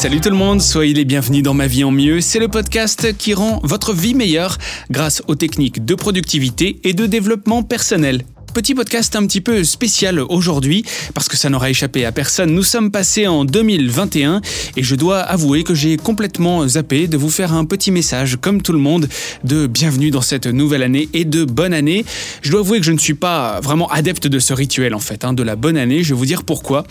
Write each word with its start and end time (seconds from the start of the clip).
Salut 0.00 0.22
tout 0.22 0.30
le 0.30 0.36
monde, 0.36 0.62
soyez 0.62 0.94
les 0.94 1.04
bienvenus 1.04 1.42
dans 1.42 1.52
Ma 1.52 1.66
vie 1.66 1.84
en 1.84 1.90
mieux. 1.90 2.22
C'est 2.22 2.38
le 2.38 2.48
podcast 2.48 3.14
qui 3.18 3.34
rend 3.34 3.60
votre 3.62 3.92
vie 3.92 4.14
meilleure 4.14 4.56
grâce 4.90 5.22
aux 5.28 5.34
techniques 5.34 5.84
de 5.84 5.94
productivité 5.94 6.80
et 6.84 6.94
de 6.94 7.04
développement 7.04 7.62
personnel. 7.62 8.24
Petit 8.52 8.74
podcast 8.74 9.14
un 9.14 9.26
petit 9.26 9.40
peu 9.40 9.62
spécial 9.62 10.18
aujourd'hui, 10.18 10.84
parce 11.14 11.28
que 11.28 11.36
ça 11.36 11.48
n'aura 11.48 11.70
échappé 11.70 12.04
à 12.04 12.10
personne. 12.10 12.52
Nous 12.52 12.64
sommes 12.64 12.90
passés 12.90 13.28
en 13.28 13.44
2021 13.44 14.40
et 14.76 14.82
je 14.82 14.94
dois 14.96 15.20
avouer 15.20 15.62
que 15.62 15.72
j'ai 15.74 15.96
complètement 15.96 16.66
zappé 16.66 17.06
de 17.06 17.16
vous 17.16 17.30
faire 17.30 17.52
un 17.52 17.64
petit 17.64 17.92
message, 17.92 18.38
comme 18.40 18.60
tout 18.60 18.72
le 18.72 18.80
monde, 18.80 19.08
de 19.44 19.68
bienvenue 19.68 20.10
dans 20.10 20.20
cette 20.20 20.46
nouvelle 20.46 20.82
année 20.82 21.08
et 21.14 21.24
de 21.24 21.44
bonne 21.44 21.72
année. 21.72 22.04
Je 22.42 22.50
dois 22.50 22.60
avouer 22.60 22.80
que 22.80 22.86
je 22.86 22.92
ne 22.92 22.98
suis 22.98 23.14
pas 23.14 23.60
vraiment 23.60 23.88
adepte 23.88 24.26
de 24.26 24.40
ce 24.40 24.52
rituel 24.52 24.94
en 24.94 25.00
fait, 25.00 25.24
hein, 25.24 25.32
de 25.32 25.44
la 25.44 25.54
bonne 25.54 25.76
année. 25.76 26.02
Je 26.02 26.12
vais 26.12 26.18
vous 26.18 26.26
dire 26.26 26.42
pourquoi. 26.42 26.84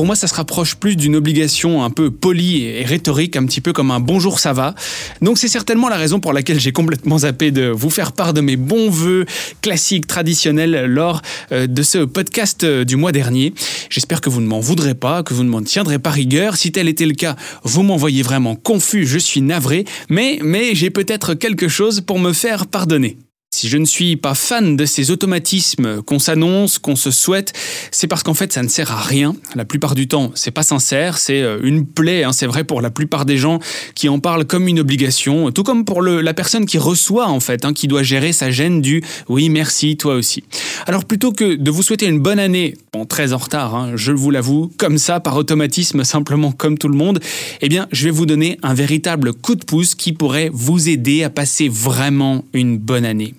Pour 0.00 0.06
moi, 0.06 0.16
ça 0.16 0.28
se 0.28 0.34
rapproche 0.34 0.76
plus 0.76 0.96
d'une 0.96 1.14
obligation 1.14 1.84
un 1.84 1.90
peu 1.90 2.10
polie 2.10 2.64
et 2.64 2.84
rhétorique, 2.86 3.36
un 3.36 3.44
petit 3.44 3.60
peu 3.60 3.74
comme 3.74 3.90
un 3.90 4.00
bonjour 4.00 4.38
ça 4.38 4.54
va. 4.54 4.74
Donc 5.20 5.36
c'est 5.36 5.46
certainement 5.46 5.90
la 5.90 5.98
raison 5.98 6.20
pour 6.20 6.32
laquelle 6.32 6.58
j'ai 6.58 6.72
complètement 6.72 7.18
zappé 7.18 7.50
de 7.50 7.68
vous 7.68 7.90
faire 7.90 8.12
part 8.12 8.32
de 8.32 8.40
mes 8.40 8.56
bons 8.56 8.88
voeux 8.88 9.26
classiques, 9.60 10.06
traditionnels 10.06 10.86
lors 10.86 11.20
euh, 11.52 11.66
de 11.66 11.82
ce 11.82 11.98
podcast 11.98 12.64
euh, 12.64 12.86
du 12.86 12.96
mois 12.96 13.12
dernier. 13.12 13.52
J'espère 13.90 14.22
que 14.22 14.30
vous 14.30 14.40
ne 14.40 14.46
m'en 14.46 14.60
voudrez 14.60 14.94
pas, 14.94 15.22
que 15.22 15.34
vous 15.34 15.44
ne 15.44 15.50
m'en 15.50 15.60
tiendrez 15.60 15.98
pas 15.98 16.08
rigueur. 16.08 16.56
Si 16.56 16.72
tel 16.72 16.88
était 16.88 17.04
le 17.04 17.12
cas, 17.12 17.36
vous 17.64 17.82
m'envoyez 17.82 18.22
vraiment 18.22 18.56
confus, 18.56 19.04
je 19.04 19.18
suis 19.18 19.42
navré, 19.42 19.84
mais, 20.08 20.38
mais 20.42 20.74
j'ai 20.74 20.88
peut-être 20.88 21.34
quelque 21.34 21.68
chose 21.68 22.00
pour 22.00 22.18
me 22.18 22.32
faire 22.32 22.66
pardonner. 22.68 23.18
Si 23.52 23.68
je 23.68 23.76
ne 23.76 23.84
suis 23.84 24.16
pas 24.16 24.34
fan 24.34 24.76
de 24.76 24.86
ces 24.86 25.10
automatismes 25.10 26.02
qu'on 26.02 26.18
s'annonce, 26.18 26.78
qu'on 26.78 26.96
se 26.96 27.10
souhaite, 27.10 27.52
c'est 27.90 28.06
parce 28.06 28.22
qu'en 28.22 28.32
fait 28.32 28.52
ça 28.52 28.62
ne 28.62 28.68
sert 28.68 28.92
à 28.92 29.02
rien. 29.02 29.34
La 29.56 29.64
plupart 29.64 29.94
du 29.94 30.08
temps, 30.08 30.30
c'est 30.34 30.52
pas 30.52 30.62
sincère, 30.62 31.18
c'est 31.18 31.42
euh, 31.42 31.58
une 31.62 31.84
plaie. 31.84 32.22
Hein. 32.22 32.32
c'est 32.32 32.46
vrai 32.46 32.62
pour 32.64 32.80
la 32.80 32.90
plupart 32.90 33.26
des 33.26 33.36
gens 33.36 33.58
qui 33.94 34.08
en 34.08 34.20
parlent 34.20 34.46
comme 34.46 34.68
une 34.68 34.80
obligation, 34.80 35.50
tout 35.50 35.62
comme 35.64 35.84
pour 35.84 36.00
la 36.00 36.32
personne 36.32 36.64
qui 36.64 36.78
reçoit 36.78 37.26
en 37.26 37.40
fait, 37.40 37.64
hein, 37.64 37.74
qui 37.74 37.86
doit 37.86 38.04
gérer 38.04 38.32
sa 38.32 38.50
gêne 38.50 38.80
du 38.80 39.02
oui 39.28 39.50
merci 39.50 39.96
toi 39.98 40.14
aussi. 40.14 40.44
Alors 40.86 41.04
plutôt 41.04 41.32
que 41.32 41.56
de 41.56 41.70
vous 41.70 41.82
souhaiter 41.82 42.06
une 42.06 42.20
bonne 42.20 42.38
année, 42.38 42.78
bon 42.94 43.04
très 43.04 43.32
en 43.34 43.38
retard, 43.38 43.74
hein, 43.74 43.92
je 43.94 44.12
vous 44.12 44.30
l'avoue, 44.30 44.70
comme 44.78 44.96
ça 44.96 45.20
par 45.20 45.36
automatisme 45.36 46.04
simplement 46.04 46.52
comme 46.52 46.78
tout 46.78 46.88
le 46.88 46.96
monde, 46.96 47.18
eh 47.60 47.68
bien 47.68 47.88
je 47.90 48.04
vais 48.04 48.10
vous 48.10 48.26
donner 48.26 48.58
un 48.62 48.72
véritable 48.74 49.34
coup 49.34 49.56
de 49.56 49.64
pouce 49.64 49.96
qui 49.96 50.14
pourrait 50.14 50.50
vous 50.52 50.88
aider 50.88 51.24
à 51.24 51.30
passer 51.30 51.68
vraiment 51.68 52.44
une 52.54 52.78
bonne 52.78 53.04
année. 53.04 53.34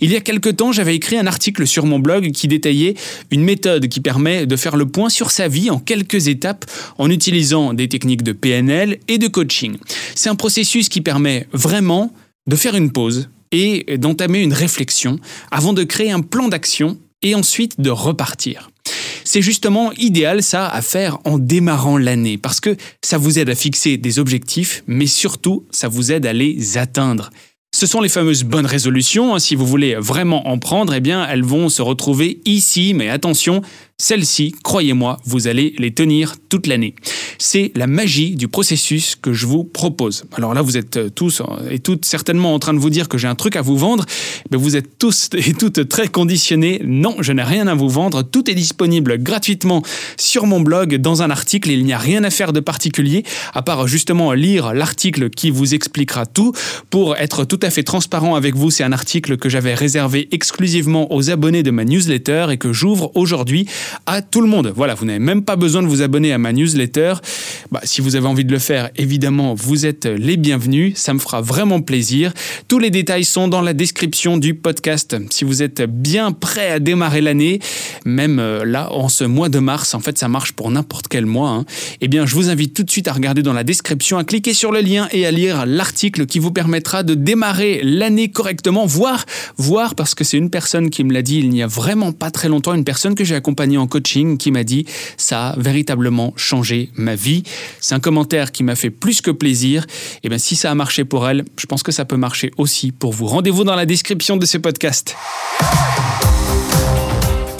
Il 0.00 0.10
y 0.10 0.16
a 0.16 0.20
quelque 0.20 0.48
temps, 0.48 0.72
j'avais 0.72 0.94
écrit 0.94 1.18
un 1.18 1.26
article 1.26 1.66
sur 1.66 1.86
mon 1.86 1.98
blog 1.98 2.30
qui 2.32 2.48
détaillait 2.48 2.94
une 3.30 3.42
méthode 3.42 3.88
qui 3.88 4.00
permet 4.00 4.46
de 4.46 4.56
faire 4.56 4.76
le 4.76 4.86
point 4.86 5.08
sur 5.08 5.30
sa 5.30 5.48
vie 5.48 5.70
en 5.70 5.78
quelques 5.78 6.28
étapes 6.28 6.64
en 6.98 7.10
utilisant 7.10 7.74
des 7.74 7.88
techniques 7.88 8.22
de 8.22 8.32
PNL 8.32 8.98
et 9.08 9.18
de 9.18 9.28
coaching. 9.28 9.76
C'est 10.14 10.28
un 10.28 10.36
processus 10.36 10.88
qui 10.88 11.00
permet 11.00 11.46
vraiment 11.52 12.12
de 12.46 12.56
faire 12.56 12.76
une 12.76 12.92
pause 12.92 13.28
et 13.50 13.98
d'entamer 13.98 14.40
une 14.40 14.52
réflexion 14.52 15.18
avant 15.50 15.72
de 15.72 15.84
créer 15.84 16.10
un 16.10 16.20
plan 16.20 16.48
d'action 16.48 16.98
et 17.22 17.34
ensuite 17.34 17.80
de 17.80 17.90
repartir. 17.90 18.70
C'est 19.24 19.42
justement 19.42 19.92
idéal 19.92 20.42
ça 20.42 20.66
à 20.68 20.80
faire 20.80 21.18
en 21.24 21.38
démarrant 21.38 21.98
l'année 21.98 22.38
parce 22.38 22.60
que 22.60 22.76
ça 23.04 23.18
vous 23.18 23.38
aide 23.38 23.50
à 23.50 23.54
fixer 23.54 23.96
des 23.98 24.18
objectifs 24.18 24.82
mais 24.86 25.06
surtout 25.06 25.66
ça 25.70 25.88
vous 25.88 26.12
aide 26.12 26.24
à 26.24 26.32
les 26.32 26.78
atteindre. 26.78 27.30
Ce 27.78 27.86
sont 27.86 28.00
les 28.00 28.08
fameuses 28.08 28.42
bonnes 28.42 28.66
résolutions. 28.66 29.36
Hein. 29.36 29.38
Si 29.38 29.54
vous 29.54 29.64
voulez 29.64 29.94
vraiment 29.94 30.48
en 30.48 30.58
prendre, 30.58 30.92
eh 30.94 30.98
bien, 30.98 31.24
elles 31.30 31.44
vont 31.44 31.68
se 31.68 31.80
retrouver 31.80 32.40
ici. 32.44 32.92
Mais 32.92 33.08
attention, 33.08 33.62
celles-ci, 34.00 34.54
croyez-moi, 34.62 35.16
vous 35.24 35.48
allez 35.48 35.74
les 35.76 35.92
tenir 35.92 36.36
toute 36.48 36.68
l'année. 36.68 36.94
C'est 37.36 37.72
la 37.74 37.88
magie 37.88 38.36
du 38.36 38.46
processus 38.46 39.16
que 39.16 39.32
je 39.32 39.44
vous 39.44 39.64
propose. 39.64 40.24
Alors 40.34 40.54
là, 40.54 40.62
vous 40.62 40.76
êtes 40.76 40.96
euh, 40.96 41.08
tous 41.08 41.40
euh, 41.40 41.70
et 41.70 41.80
toutes 41.80 42.04
certainement 42.04 42.54
en 42.54 42.60
train 42.60 42.74
de 42.74 42.78
vous 42.78 42.90
dire 42.90 43.08
que 43.08 43.18
j'ai 43.18 43.26
un 43.26 43.34
truc 43.34 43.56
à 43.56 43.60
vous 43.60 43.76
vendre. 43.76 44.06
Mais 44.52 44.56
vous 44.56 44.76
êtes 44.76 44.98
tous 44.98 45.30
et 45.34 45.52
toutes 45.52 45.88
très 45.88 46.06
conditionnés. 46.06 46.80
Non, 46.84 47.16
je 47.18 47.32
n'ai 47.32 47.42
rien 47.42 47.66
à 47.66 47.74
vous 47.74 47.88
vendre. 47.88 48.22
Tout 48.22 48.48
est 48.48 48.54
disponible 48.54 49.18
gratuitement 49.20 49.82
sur 50.16 50.46
mon 50.46 50.60
blog 50.60 50.94
dans 50.94 51.22
un 51.22 51.30
article. 51.30 51.68
Il 51.68 51.84
n'y 51.84 51.92
a 51.92 51.98
rien 51.98 52.22
à 52.22 52.30
faire 52.30 52.52
de 52.52 52.60
particulier 52.60 53.24
à 53.52 53.62
part 53.62 53.88
justement 53.88 54.32
lire 54.32 54.74
l'article 54.74 55.28
qui 55.28 55.50
vous 55.50 55.74
expliquera 55.74 56.24
tout. 56.24 56.52
Pour 56.90 57.16
être 57.16 57.44
tout 57.44 57.60
à 57.62 57.70
fait 57.70 57.82
transparent 57.82 58.36
avec 58.36 58.54
vous, 58.54 58.70
c'est 58.70 58.84
un 58.84 58.92
article 58.92 59.38
que 59.38 59.48
j'avais 59.48 59.74
réservé 59.74 60.28
exclusivement 60.30 61.12
aux 61.12 61.30
abonnés 61.30 61.64
de 61.64 61.72
ma 61.72 61.84
newsletter 61.84 62.46
et 62.50 62.58
que 62.58 62.72
j'ouvre 62.72 63.10
aujourd'hui 63.16 63.66
à 64.06 64.22
tout 64.22 64.40
le 64.40 64.48
monde. 64.48 64.72
Voilà, 64.74 64.94
vous 64.94 65.04
n'avez 65.04 65.18
même 65.18 65.42
pas 65.42 65.56
besoin 65.56 65.82
de 65.82 65.88
vous 65.88 66.02
abonner 66.02 66.32
à 66.32 66.38
ma 66.38 66.52
newsletter. 66.52 67.14
Bah, 67.70 67.80
si 67.84 68.00
vous 68.00 68.16
avez 68.16 68.26
envie 68.26 68.44
de 68.44 68.52
le 68.52 68.58
faire, 68.58 68.90
évidemment, 68.96 69.54
vous 69.54 69.84
êtes 69.84 70.06
les 70.06 70.36
bienvenus. 70.36 70.96
Ça 70.96 71.12
me 71.12 71.18
fera 71.18 71.42
vraiment 71.42 71.82
plaisir. 71.82 72.32
Tous 72.66 72.78
les 72.78 72.90
détails 72.90 73.24
sont 73.24 73.46
dans 73.48 73.60
la 73.60 73.74
description 73.74 74.38
du 74.38 74.54
podcast. 74.54 75.16
Si 75.30 75.44
vous 75.44 75.62
êtes 75.62 75.82
bien 75.82 76.32
prêt 76.32 76.70
à 76.70 76.78
démarrer 76.78 77.20
l'année, 77.20 77.60
même 78.06 78.38
euh, 78.38 78.64
là, 78.64 78.90
en 78.92 79.08
ce 79.08 79.24
mois 79.24 79.50
de 79.50 79.58
mars, 79.58 79.94
en 79.94 80.00
fait, 80.00 80.16
ça 80.16 80.28
marche 80.28 80.52
pour 80.52 80.70
n'importe 80.70 81.08
quel 81.08 81.26
mois, 81.26 81.50
hein, 81.50 81.64
eh 82.00 82.08
bien, 82.08 82.24
je 82.24 82.34
vous 82.34 82.48
invite 82.48 82.74
tout 82.74 82.84
de 82.84 82.90
suite 82.90 83.06
à 83.06 83.12
regarder 83.12 83.42
dans 83.42 83.52
la 83.52 83.64
description, 83.64 84.16
à 84.16 84.24
cliquer 84.24 84.54
sur 84.54 84.72
le 84.72 84.80
lien 84.80 85.08
et 85.12 85.26
à 85.26 85.30
lire 85.30 85.66
l'article 85.66 86.26
qui 86.26 86.38
vous 86.38 86.52
permettra 86.52 87.02
de 87.02 87.14
démarrer 87.14 87.80
l'année 87.82 88.30
correctement, 88.30 88.86
voire, 88.86 89.26
voir 89.58 89.94
parce 89.94 90.14
que 90.14 90.24
c'est 90.24 90.38
une 90.38 90.50
personne 90.50 90.88
qui 90.90 91.04
me 91.04 91.12
l'a 91.12 91.22
dit 91.22 91.38
il 91.38 91.50
n'y 91.50 91.62
a 91.62 91.66
vraiment 91.66 92.12
pas 92.12 92.30
très 92.30 92.48
longtemps, 92.48 92.72
une 92.72 92.84
personne 92.84 93.14
que 93.14 93.24
j'ai 93.24 93.34
accompagnée 93.34 93.78
en 93.78 93.86
coaching 93.86 94.38
qui 94.38 94.50
m'a 94.50 94.64
dit 94.64 94.86
ça 95.16 95.48
a 95.48 95.58
véritablement 95.58 96.32
changé 96.36 96.90
ma 96.94 97.14
vie. 97.14 97.42
C'est 97.80 97.94
un 97.94 98.00
commentaire 98.00 98.52
qui 98.52 98.62
m'a 98.62 98.74
fait 98.74 98.90
plus 98.90 99.20
que 99.20 99.30
plaisir. 99.30 99.86
Et 100.22 100.28
bien 100.28 100.38
si 100.38 100.56
ça 100.56 100.70
a 100.70 100.74
marché 100.74 101.04
pour 101.04 101.28
elle, 101.28 101.44
je 101.58 101.66
pense 101.66 101.82
que 101.82 101.92
ça 101.92 102.04
peut 102.04 102.16
marcher 102.16 102.50
aussi 102.56 102.92
pour 102.92 103.12
vous. 103.12 103.26
Rendez-vous 103.26 103.64
dans 103.64 103.76
la 103.76 103.86
description 103.86 104.36
de 104.36 104.46
ce 104.46 104.58
podcast. 104.58 105.16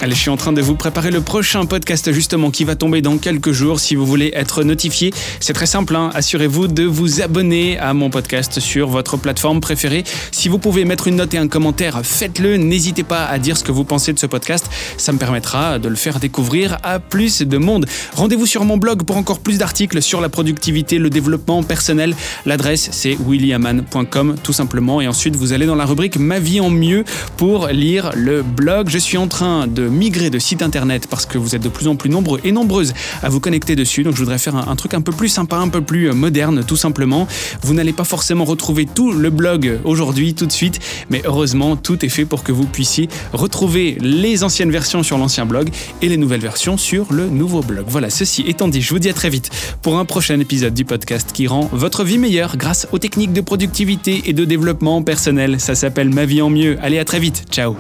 Je 0.09 0.15
suis 0.15 0.31
en 0.31 0.39
train 0.39 0.53
de 0.53 0.63
vous 0.63 0.75
préparer 0.75 1.11
le 1.11 1.21
prochain 1.21 1.67
podcast 1.67 2.11
justement 2.13 2.51
qui 2.51 2.65
va 2.65 2.77
tomber 2.77 3.03
dans 3.03 3.19
quelques 3.19 3.53
jours. 3.53 3.79
Si 3.79 3.95
vous 3.95 4.07
voulez 4.07 4.33
être 4.35 4.63
notifié, 4.63 5.13
c'est 5.39 5.53
très 5.53 5.67
simple. 5.67 5.95
Hein. 5.95 6.11
Assurez-vous 6.15 6.67
de 6.67 6.85
vous 6.85 7.21
abonner 7.21 7.79
à 7.79 7.93
mon 7.93 8.09
podcast 8.09 8.59
sur 8.59 8.89
votre 8.89 9.19
plateforme 9.19 9.61
préférée. 9.61 10.05
Si 10.31 10.49
vous 10.49 10.59
pouvez 10.59 10.87
mettre 10.87 11.09
une 11.09 11.17
note 11.17 11.35
et 11.35 11.39
un 11.39 11.47
commentaire, 11.47 12.01
faites-le. 12.05 12.57
N'hésitez 12.57 13.03
pas 13.03 13.27
à 13.27 13.39
dire 13.39 13.59
ce 13.59 13.65
que 13.65 13.71
vous 13.71 13.85
pensez 13.85 14.15
de 14.15 14.19
ce 14.19 14.27
podcast. 14.27 14.71
Ça 14.97 15.13
me 15.13 15.19
permettra 15.19 15.79
de 15.79 15.89
le 15.89 15.97
faire 15.97 16.21
découvrir 16.21 16.79
à 16.83 17.01
plus 17.01 17.43
de 17.43 17.59
monde. 17.59 17.87
Rendez-vous 18.15 18.47
sur 18.47 18.65
mon 18.65 18.79
blog 18.79 19.03
pour 19.03 19.19
encore 19.19 19.41
plus 19.41 19.59
d'articles 19.59 20.01
sur 20.01 20.23
la 20.23 20.31
productivité, 20.31 20.99
le 20.99 21.11
développement 21.11 21.63
personnel. 21.63 22.17
L'adresse 22.47 22.89
c'est 22.93 23.17
williaman.com 23.27 24.37
tout 24.43 24.55
simplement. 24.55 25.03
Et 25.03 25.07
ensuite 25.07 25.37
vous 25.37 25.53
allez 25.53 25.67
dans 25.67 25.77
la 25.77 25.85
rubrique 25.85 26.19
Ma 26.19 26.39
vie 26.39 26.61
en 26.61 26.71
mieux 26.71 27.05
pour 27.37 27.69
lire 27.69 28.11
le 28.15 28.43
blog. 28.43 28.89
Je 28.89 28.99
suis 28.99 29.19
en 29.19 29.29
train 29.29 29.67
de 29.67 29.98
migrer 29.99 30.31
de 30.31 30.39
site 30.39 30.63
internet 30.63 31.07
parce 31.11 31.27
que 31.27 31.37
vous 31.37 31.55
êtes 31.55 31.63
de 31.63 31.69
plus 31.69 31.89
en 31.89 31.97
plus 31.97 32.09
nombreux 32.09 32.41
et 32.45 32.53
nombreuses 32.53 32.95
à 33.23 33.29
vous 33.29 33.41
connecter 33.41 33.77
dessus. 33.77 34.03
Donc 34.03 34.15
je 34.15 34.21
voudrais 34.21 34.39
faire 34.39 34.57
un, 34.57 34.77
truc 34.77 34.95
un 34.95 35.01
peu 35.01 35.13
plus 35.13 35.29
sympa, 35.29 35.57
un 35.57 35.69
peu 35.69 35.81
plus 35.83 36.09
euh, 36.09 36.15
moderne 36.15 36.65
tout 36.67 36.77
simplement. 36.77 37.27
Vous 37.63 37.75
n'allez 37.75 37.93
pas 37.93 38.05
forcément 38.05 38.45
retrouver 38.45 38.87
tout 38.87 39.13
le 39.13 39.31
blog 39.31 39.81
aujourd'hui 39.85 40.35
tout 40.35 40.47
de 40.47 40.53
suite, 40.53 40.81
mais 41.11 41.23
heureusement 41.25 41.77
tout 41.77 42.05
est 42.05 42.09
fait 42.09 42.25
pour 42.25 42.45
que 42.45 42.53
vous 42.53 42.67
puissiez 42.67 43.09
retrouver 43.33 43.99
les 44.01 44.45
anciennes 44.45 44.71
versions 44.71 45.03
sur 45.03 45.19
l'ancien 45.19 45.47
blog 45.47 45.71
et 46.01 46.09
les 46.09 46.17
nouvelles 46.17 46.41
versions 46.41 46.77
sur 46.77 47.13
le 47.13 47.27
nouveau 47.27 47.61
blog. 47.61 47.85
Voilà, 47.89 48.11
ceci 48.11 48.45
étant 48.47 48.69
dit, 48.69 48.81
je 48.81 48.91
vous 48.91 48.99
dis 48.99 49.09
à 49.09 49.15
très 49.15 49.31
vite 49.31 49.51
pour 49.83 49.99
un 49.99 50.05
prochain 50.05 50.39
épisode 50.41 50.75
du 50.75 50.85
podcast 50.85 51.33
qui 51.33 51.47
rend 51.47 51.69
votre 51.73 52.05
vie 52.05 52.19
meilleure 52.19 52.57
grâce 52.57 52.87
aux 52.93 52.99
techniques 52.99 53.33
de 53.33 53.41
productivité 53.41 54.23
et 54.27 54.33
de 54.33 54.45
développement 54.45 55.03
personnel. 55.03 55.61
Ça 55.61 55.75
s'appelle 55.75 56.11
Ma 56.11 56.25
vie 56.25 56.43
en 56.43 56.51
mieux. 56.51 56.79
Allez, 56.83 56.99
à 56.99 57.05
très 57.05 57.21
vite. 57.21 57.45
Ciao. 57.51 57.77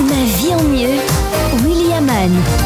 Ma 0.00 0.14
vie 0.38 0.54
en 0.54 0.62
mieux. 0.62 1.05
Lorraine. 2.26 2.65